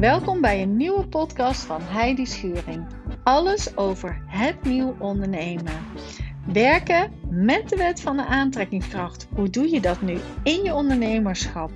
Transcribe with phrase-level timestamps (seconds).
[0.00, 2.86] Welkom bij een nieuwe podcast van Heidi Schuring.
[3.24, 5.72] Alles over het nieuw ondernemen.
[6.52, 9.28] Werken met de wet van de aantrekkingskracht.
[9.34, 11.70] Hoe doe je dat nu in je ondernemerschap?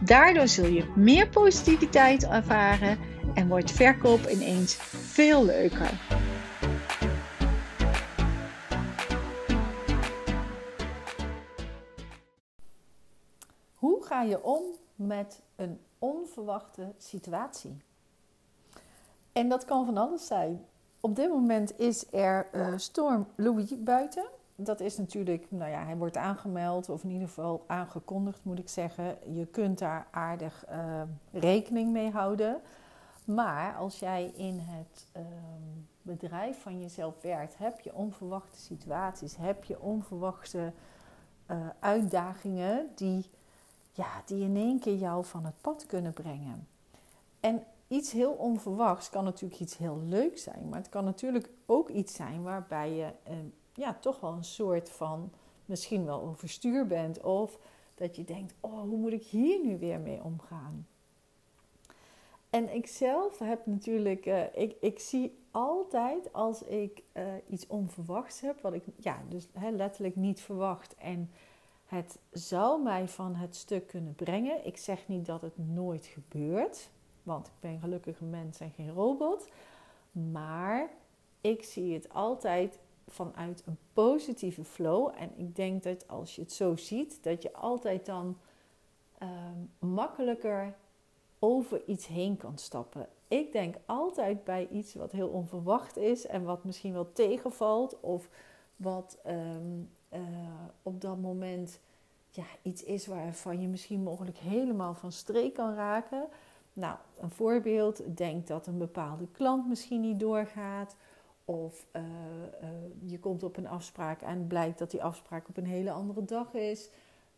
[0.00, 2.98] Daardoor zul je meer positiviteit ervaren
[3.34, 5.90] en wordt verkoop ineens veel leuker.
[13.74, 14.62] Hoe ga je om
[14.94, 17.82] met een onverwachte situatie?
[19.32, 20.64] En dat kan van alles zijn.
[21.00, 24.24] Op dit moment is er storm Louis buiten.
[24.56, 28.68] Dat is natuurlijk, nou ja, hij wordt aangemeld, of in ieder geval aangekondigd, moet ik
[28.68, 29.34] zeggen.
[29.34, 31.02] Je kunt daar aardig uh,
[31.32, 32.60] rekening mee houden.
[33.24, 35.22] Maar als jij in het uh,
[36.02, 40.72] bedrijf van jezelf werkt, heb je onverwachte situaties, heb je onverwachte
[41.50, 43.30] uh, uitdagingen die,
[43.94, 46.68] ja, die in één keer jou van het pad kunnen brengen.
[47.40, 51.88] En iets heel onverwachts kan natuurlijk iets heel leuks zijn, maar het kan natuurlijk ook
[51.88, 53.36] iets zijn waarbij je uh,
[53.74, 55.30] ja, toch wel een soort van
[55.64, 57.58] misschien wel overstuur bent of
[57.94, 60.86] dat je denkt, oh, hoe moet ik hier nu weer mee omgaan?
[62.50, 68.40] En ik zelf heb natuurlijk, uh, ik, ik zie altijd als ik uh, iets onverwachts
[68.40, 71.30] heb, wat ik ja, dus letterlijk niet verwacht en
[71.86, 74.66] het zou mij van het stuk kunnen brengen.
[74.66, 76.90] Ik zeg niet dat het nooit gebeurt,
[77.22, 79.48] want ik ben een mens en geen robot.
[80.12, 80.90] Maar
[81.40, 85.10] ik zie het altijd vanuit een positieve flow.
[85.18, 88.38] En ik denk dat als je het zo ziet, dat je altijd dan
[89.22, 89.28] uh,
[89.78, 90.74] makkelijker
[91.38, 93.08] over iets heen kan stappen.
[93.28, 98.28] Ik denk altijd bij iets wat heel onverwacht is en wat misschien wel tegenvalt of
[98.76, 100.20] wat um, uh,
[100.82, 101.80] op dat moment
[102.30, 106.24] ja, iets is waarvan je misschien mogelijk helemaal van streek kan raken.
[106.72, 110.96] Nou, een voorbeeld, denk dat een bepaalde klant misschien niet doorgaat.
[111.44, 112.68] Of uh, uh,
[113.10, 116.54] je komt op een afspraak en blijkt dat die afspraak op een hele andere dag
[116.54, 116.90] is.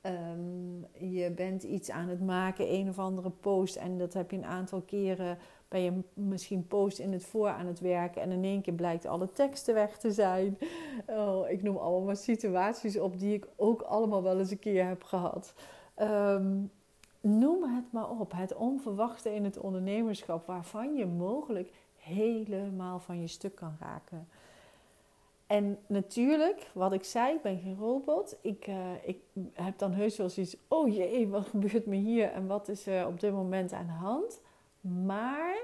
[0.02, 4.36] Um, je bent iets aan het maken, een of andere post, en dat heb je
[4.36, 5.38] een aantal keren.
[5.68, 9.06] Ben je misschien post in het voor aan het werken en in één keer blijkt
[9.06, 10.58] alle teksten weg te zijn.
[11.06, 15.02] Oh, ik noem allemaal situaties op die ik ook allemaal wel eens een keer heb
[15.02, 15.54] gehad.
[15.98, 16.70] Um,
[17.20, 18.32] noem het maar op.
[18.32, 24.28] Het onverwachte in het ondernemerschap, waarvan je mogelijk helemaal van je stuk kan raken.
[25.46, 28.36] En natuurlijk, wat ik zei, ik ben geen robot.
[28.40, 29.18] Ik, uh, ik
[29.52, 33.06] heb dan heus wel zoiets, oh jee, wat gebeurt me hier en wat is er
[33.06, 34.40] op dit moment aan de hand?
[34.88, 35.56] Maar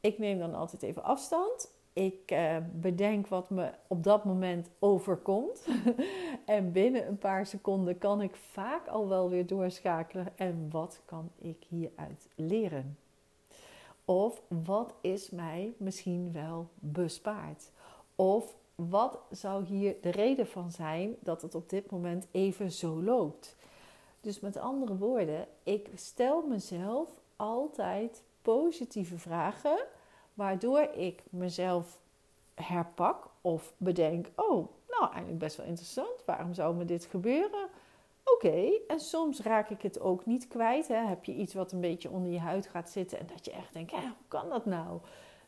[0.00, 1.72] ik neem dan altijd even afstand.
[1.92, 5.66] Ik uh, bedenk wat me op dat moment overkomt.
[6.46, 10.26] en binnen een paar seconden kan ik vaak al wel weer doorschakelen.
[10.36, 12.98] En wat kan ik hieruit leren?
[14.04, 17.70] Of wat is mij misschien wel bespaard?
[18.14, 23.02] Of wat zou hier de reden van zijn dat het op dit moment even zo
[23.02, 23.56] loopt?
[24.20, 27.08] Dus met andere woorden, ik stel mezelf
[27.44, 29.78] altijd positieve vragen,
[30.34, 32.00] waardoor ik mezelf
[32.54, 37.68] herpak of bedenk: oh, nou eigenlijk best wel interessant, waarom zou me dit gebeuren?
[38.24, 40.88] Oké, en soms raak ik het ook niet kwijt.
[40.88, 40.96] Hè?
[40.96, 43.72] Heb je iets wat een beetje onder je huid gaat zitten en dat je echt
[43.72, 45.00] denkt: hoe kan dat nou?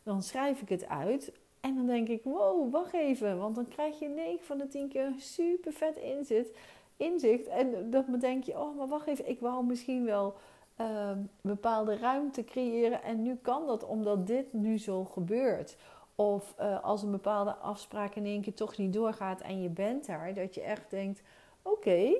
[0.02, 3.38] Dan schrijf ik het uit en dan denk ik, wow, wacht even.
[3.38, 6.56] Want dan krijg je 9 van de 10 keer super vet inzicht.
[6.96, 7.46] inzicht.
[7.46, 9.28] En dan denk je, oh, maar wacht even.
[9.28, 10.34] Ik wou misschien wel
[10.80, 11.10] uh,
[11.40, 13.02] bepaalde ruimte creëren.
[13.02, 15.76] En nu kan dat omdat dit nu zo gebeurt.
[16.14, 20.06] Of uh, als een bepaalde afspraak in één keer toch niet doorgaat en je bent
[20.06, 20.34] daar.
[20.34, 21.22] Dat je echt denkt,
[21.62, 22.12] oké,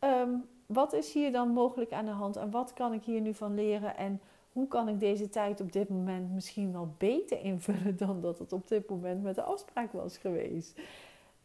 [0.00, 2.36] um, wat is hier dan mogelijk aan de hand?
[2.36, 3.96] En wat kan ik hier nu van leren?
[3.96, 4.20] En
[4.52, 8.52] hoe kan ik deze tijd op dit moment misschien wel beter invullen dan dat het
[8.52, 10.80] op dit moment met de afspraak was geweest?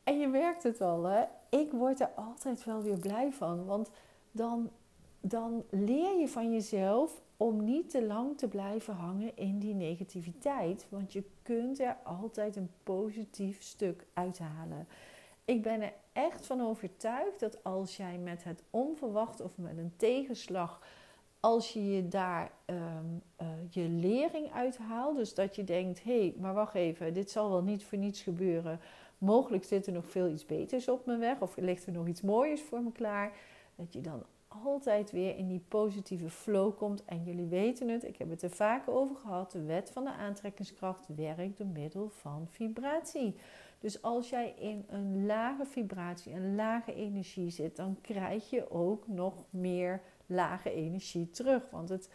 [0.04, 1.24] En je merkt het wel, hè?
[1.50, 3.90] Ik word er altijd wel weer blij van, want
[4.32, 4.70] dan,
[5.22, 10.88] dan leer je van jezelf om niet te lang te blijven hangen in die negativiteit,
[10.90, 14.88] want je kunt er altijd een positief stuk uithalen.
[15.46, 19.94] Ik ben er echt van overtuigd dat als jij met het onverwacht of met een
[19.98, 20.82] tegenslag
[21.40, 26.36] als je je daar um, uh, je lering uithaalt, dus dat je denkt: hé, hey,
[26.40, 28.80] maar wacht even, dit zal wel niet voor niets gebeuren.
[29.18, 32.22] Mogelijk zit er nog veel iets beters op mijn weg, of ligt er nog iets
[32.22, 33.32] moois voor me klaar.
[33.76, 37.06] Dat je dan altijd weer in die positieve flow komt.
[37.06, 39.52] En jullie weten het, ik heb het er vaak over gehad.
[39.52, 43.36] De wet van de aantrekkingskracht werkt door middel van vibratie.
[43.80, 49.08] Dus als jij in een lage vibratie, een lage energie zit, dan krijg je ook
[49.08, 51.70] nog meer lage energie terug.
[51.70, 52.10] Want het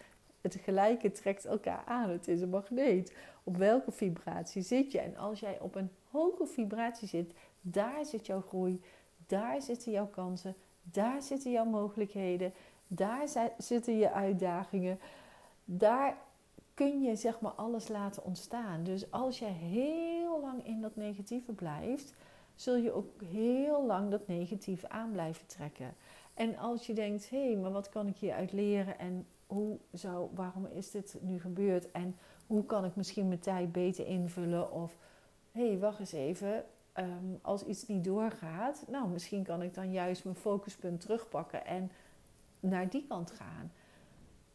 [0.45, 2.11] het gelijke trekt elkaar aan.
[2.11, 3.17] Het is een magneet.
[3.45, 5.01] Op welke vibratie zit je?
[5.01, 8.81] En als jij op een hoge vibratie zit, daar zit jouw groei,
[9.27, 10.55] daar zitten jouw kansen,
[10.85, 12.53] daar zitten jouw mogelijkheden,
[12.87, 13.29] daar
[13.59, 14.99] zitten je uitdagingen.
[15.65, 16.17] Daar
[16.75, 18.85] kun je zeg maar alles laten ontstaan.
[18.85, 22.13] Dus als je heel lang in dat negatieve blijft,
[22.55, 25.95] zul je ook heel lang dat negatieve aan blijven trekken.
[26.35, 30.29] En als je denkt, hé, hey, maar wat kan ik hieruit leren en hoe zou,
[30.35, 32.17] waarom is dit nu gebeurd en
[32.47, 34.97] hoe kan ik misschien mijn tijd beter invullen of
[35.53, 36.65] hé, hey, wacht eens even,
[36.95, 41.91] ehm, als iets niet doorgaat, nou misschien kan ik dan juist mijn focuspunt terugpakken en
[42.61, 43.73] naar die kant gaan.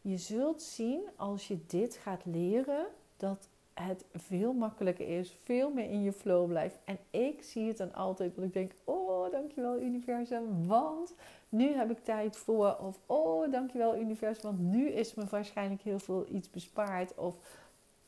[0.00, 5.90] Je zult zien als je dit gaat leren dat het veel makkelijker is, veel meer
[5.90, 6.78] in je flow blijft.
[6.84, 11.14] En ik zie het dan altijd dat ik denk: Oh, dankjewel, universum, want
[11.48, 12.76] nu heb ik tijd voor.
[12.80, 17.14] Of Oh, dankjewel, universum, want nu is me waarschijnlijk heel veel iets bespaard.
[17.14, 17.36] Of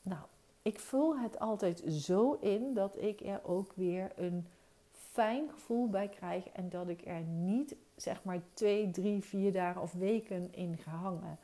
[0.01, 0.21] nou,
[0.63, 4.47] ik vul het altijd zo in dat ik er ook weer een
[4.91, 9.81] fijn gevoel bij krijg en dat ik er niet zeg maar twee, drie, vier dagen
[9.81, 11.37] of weken in ga hangen.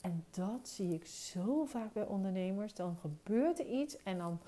[0.00, 2.74] En dat zie ik zo vaak bij ondernemers.
[2.74, 4.40] Dan gebeurt er iets en dan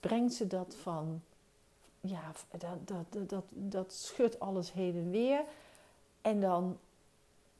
[0.00, 1.22] brengt ze dat van,
[2.00, 5.44] ja, dat, dat, dat, dat schudt alles heen en weer.
[6.20, 6.78] En dan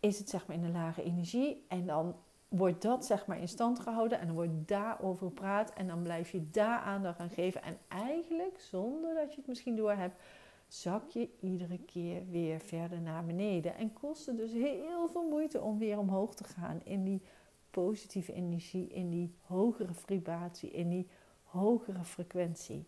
[0.01, 1.65] is het zeg maar in een lage energie.
[1.69, 2.15] En dan
[2.49, 5.73] wordt dat zeg maar in stand gehouden en dan wordt daarover gepraat.
[5.73, 7.63] En dan blijf je daar aandacht aan geven.
[7.63, 10.23] En eigenlijk, zonder dat je het misschien door hebt,
[10.69, 13.75] zak je iedere keer weer verder naar beneden.
[13.75, 17.23] En kost het dus heel veel moeite om weer omhoog te gaan in die
[17.71, 21.09] positieve energie, in die hogere vibratie, in die
[21.45, 22.85] hogere frequentie.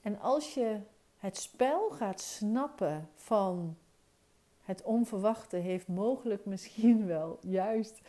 [0.00, 0.80] En als je
[1.16, 3.76] het spel gaat snappen van
[4.70, 8.00] het onverwachte, heeft mogelijk misschien wel juist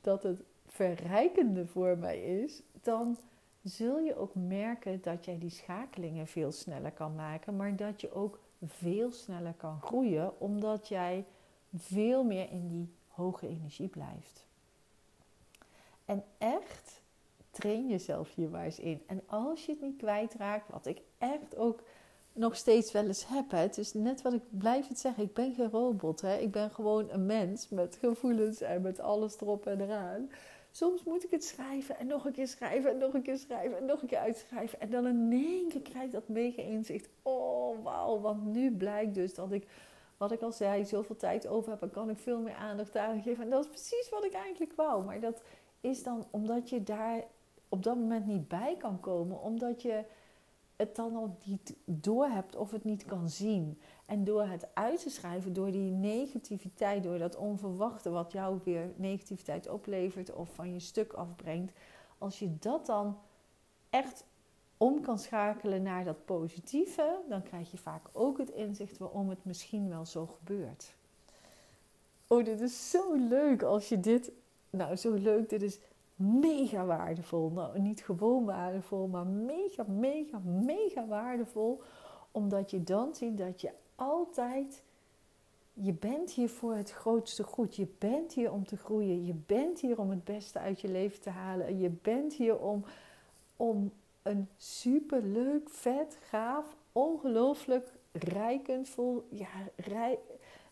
[0.00, 3.16] dat het verrijkende voor mij is, dan
[3.62, 8.12] zul je ook merken dat jij die schakelingen veel sneller kan maken, maar dat je
[8.12, 11.24] ook veel sneller kan groeien, omdat jij
[11.76, 14.46] veel meer in die hoge energie blijft.
[16.04, 17.00] En echt
[17.50, 19.02] train jezelf hier eens in.
[19.06, 21.82] En als je het niet kwijtraakt, wat ik echt ook
[22.32, 23.50] nog steeds wel eens heb.
[23.50, 23.58] Hè.
[23.58, 25.22] Het is net wat ik blijf het zeggen.
[25.22, 26.20] Ik ben geen robot.
[26.20, 26.36] Hè.
[26.36, 30.30] Ik ben gewoon een mens met gevoelens en met alles erop en eraan.
[30.72, 33.78] Soms moet ik het schrijven en nog een keer schrijven en nog een keer schrijven
[33.78, 34.80] en nog een keer uitschrijven.
[34.80, 37.08] En dan in één keer krijg ik dat mega inzicht.
[37.22, 38.20] Oh, wauw.
[38.20, 39.66] Want nu blijkt dus dat ik,
[40.16, 41.82] wat ik al zei, zoveel tijd over heb.
[41.82, 43.44] En kan ik veel meer aandacht aan geven.
[43.44, 45.04] En dat is precies wat ik eigenlijk wou.
[45.04, 45.42] Maar dat
[45.80, 47.24] is dan omdat je daar
[47.68, 49.42] op dat moment niet bij kan komen.
[49.42, 50.04] Omdat je
[50.80, 53.80] het dan al niet door hebt of het niet kan zien.
[54.06, 58.92] En door het uit te schrijven, door die negativiteit, door dat onverwachte wat jou weer
[58.96, 61.72] negativiteit oplevert of van je stuk afbrengt.
[62.18, 63.18] Als je dat dan
[63.90, 64.24] echt
[64.76, 69.44] om kan schakelen naar dat positieve, dan krijg je vaak ook het inzicht waarom het
[69.44, 70.94] misschien wel zo gebeurt.
[72.26, 74.32] Oh, dit is zo leuk als je dit.
[74.70, 75.48] Nou, zo leuk.
[75.48, 75.78] Dit is
[76.20, 77.50] mega waardevol.
[77.50, 81.82] Nou, niet gewoon waardevol, maar mega, mega, mega waardevol.
[82.30, 84.82] Omdat je dan ziet dat je altijd,
[85.72, 87.76] je bent hier voor het grootste goed.
[87.76, 89.24] Je bent hier om te groeien.
[89.24, 91.78] Je bent hier om het beste uit je leven te halen.
[91.78, 92.84] Je bent hier om,
[93.56, 93.92] om
[94.22, 100.18] een super leuk, vet, gaaf, ongelooflijk rijkend, vol, ja, rijk,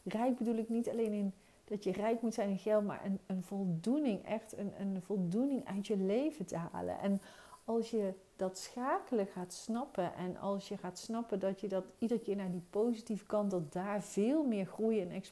[0.03, 1.33] rijk bedoel ik niet alleen in
[1.69, 5.67] dat je rijk moet zijn in geld, maar een, een voldoening, echt een, een voldoening
[5.67, 6.99] uit je leven te halen.
[6.99, 7.21] En
[7.65, 12.21] als je dat schakelen gaat snappen en als je gaat snappen dat je dat iedere
[12.21, 15.23] keer naar die positieve kant, dat daar veel meer groei en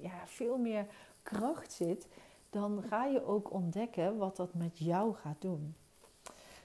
[0.00, 0.86] ja, veel meer
[1.22, 2.08] kracht zit,
[2.50, 5.74] dan ga je ook ontdekken wat dat met jou gaat doen.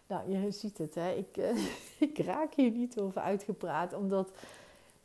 [0.07, 1.11] Nou, je ziet het, hè?
[1.11, 1.57] Ik, uh,
[2.09, 4.31] ik raak hier niet over uitgepraat, omdat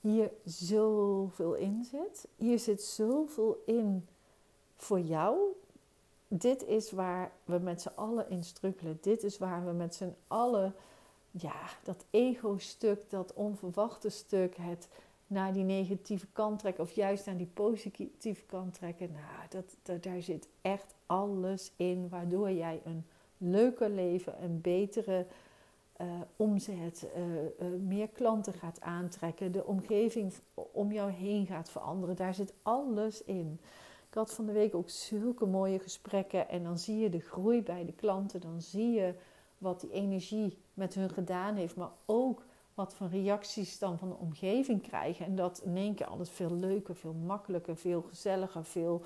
[0.04, 2.28] hier zoveel in zit.
[2.36, 4.06] Hier zit zoveel in
[4.76, 5.38] voor jou.
[6.28, 8.42] Dit is waar we met z'n allen in.
[9.00, 10.74] Dit is waar we met z'n allen,
[11.30, 14.88] ja, dat ego-stuk, dat onverwachte stuk, het
[15.26, 19.12] naar die negatieve kant trekken of juist naar die positieve kant trekken.
[19.12, 23.04] Nou, dat, dat, daar zit echt alles in waardoor jij een
[23.38, 25.26] leuker leven, een betere
[26.04, 32.16] uh, omzet, uh, uh, meer klanten gaat aantrekken, de omgeving om jou heen gaat veranderen.
[32.16, 33.60] Daar zit alles in.
[34.08, 37.62] Ik had van de week ook zulke mooie gesprekken en dan zie je de groei
[37.62, 39.14] bij de klanten, dan zie je
[39.58, 42.42] wat die energie met hun gedaan heeft, maar ook
[42.74, 45.26] wat voor reacties dan van de omgeving krijgen.
[45.26, 49.04] En dat in één keer alles veel leuker, veel makkelijker, veel gezelliger, veel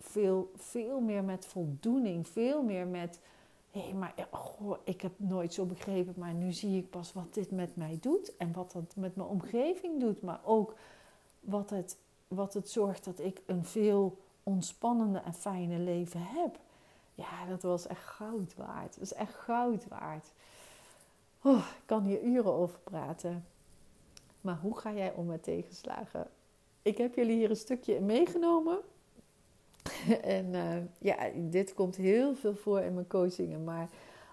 [0.00, 3.20] veel, veel meer met voldoening, veel meer met
[3.70, 7.34] hé, hey, maar goh, ik heb nooit zo begrepen, maar nu zie ik pas wat
[7.34, 10.74] dit met mij doet en wat dat met mijn omgeving doet, maar ook
[11.40, 11.98] wat het,
[12.28, 16.58] wat het zorgt dat ik een veel ontspannender en fijne leven heb.
[17.14, 18.94] Ja, dat was echt goud waard.
[18.94, 20.32] Dat is echt goud waard.
[21.42, 23.44] Oh, ik kan hier uren over praten.
[24.40, 26.26] Maar hoe ga jij om met tegenslagen?
[26.82, 28.78] Ik heb jullie hier een stukje in meegenomen.
[30.38, 33.64] en uh, ja, dit komt heel veel voor in mijn coachingen.
[33.64, 33.88] Maar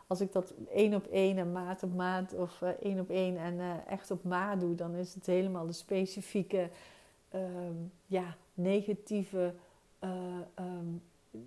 [0.07, 3.37] als ik dat één op één en maat op maat of uh, één op één
[3.37, 6.69] en uh, echt op maat doe, dan is het helemaal de specifieke,
[7.35, 9.53] um, ja, negatieve,
[10.59, 11.01] um,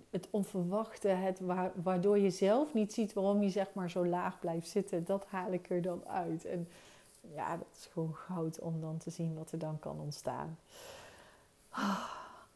[0.09, 4.39] het onverwachte, het wa waardoor je zelf niet ziet waarom je zeg maar zo laag
[4.39, 5.05] blijft zitten.
[5.05, 6.45] Dat haal ik er dan uit.
[6.45, 6.67] En
[7.33, 10.57] ja, dat is gewoon goud om dan te zien wat er dan kan ontstaan.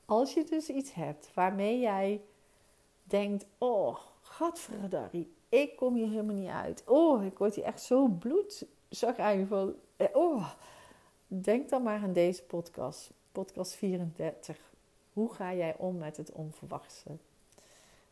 [0.06, 2.22] Als je dus iets hebt waarmee jij
[3.04, 6.84] denkt: Oh, gadverdarrie, ik kom hier helemaal niet uit.
[6.86, 8.66] Oh, ik word hier echt zo bloed.
[8.90, 9.16] Zag
[9.48, 9.76] van.
[9.98, 10.50] Eh, oh,
[11.28, 14.74] denk dan maar aan deze podcast, podcast 34.
[15.14, 17.18] Hoe ga jij om met het onverwachte?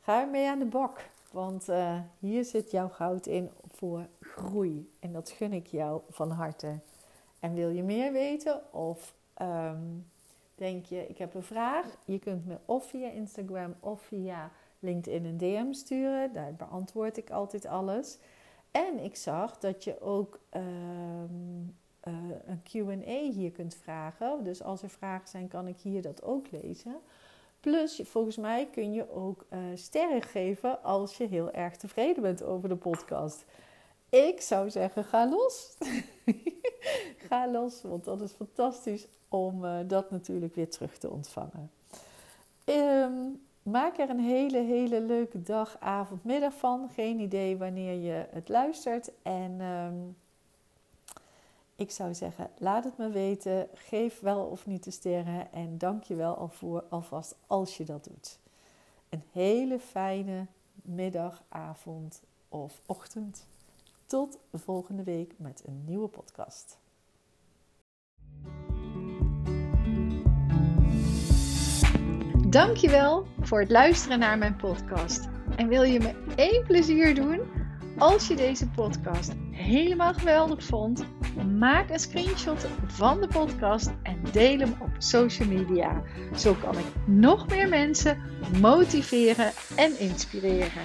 [0.02, 4.92] Ga ermee aan de bak, want uh, hier zit jouw goud in voor groei.
[5.00, 6.80] En dat gun ik jou van harte.
[7.40, 10.12] En wil je meer weten of um,
[10.56, 11.98] denk je, ik heb een vraag?
[12.06, 16.34] Je kunt me of via Instagram of via LinkedIn een DM sturen.
[16.34, 18.18] Daar beantwoord ik altijd alles.
[18.72, 22.14] En ik zag dat je ook um, uh,
[22.46, 24.44] een QA hier kunt vragen.
[24.44, 26.96] Dus als er vragen zijn, kan ik hier dat ook lezen.
[27.60, 32.44] Plus, volgens mij kun je ook uh, sterren geven als je heel erg tevreden bent
[32.44, 33.46] over de podcast.
[34.10, 35.78] Ik zou zeggen, ga los.
[37.52, 41.72] los, want dat is fantastisch om uh, dat natuurlijk weer terug te ontvangen.
[42.66, 46.90] Um, maak er een hele, hele leuke dag, avond, middag van.
[46.90, 49.12] Geen idee wanneer je het luistert.
[49.22, 50.16] En um,
[51.76, 53.68] ik zou zeggen, laat het me weten.
[53.74, 55.54] Geef wel of niet de sterren.
[55.54, 56.52] En dank je wel
[56.90, 58.40] alvast als je dat doet.
[59.10, 63.46] Een hele fijne middag, avond of ochtend.
[64.06, 66.78] Tot volgende week met een nieuwe podcast.
[72.54, 75.30] Dankjewel voor het luisteren naar mijn podcast.
[75.56, 77.40] En wil je me één plezier doen?
[77.98, 81.06] Als je deze podcast helemaal geweldig vond,
[81.60, 86.04] maak een screenshot van de podcast en deel hem op social media.
[86.38, 88.18] Zo kan ik nog meer mensen
[88.62, 90.84] motiveren en inspireren.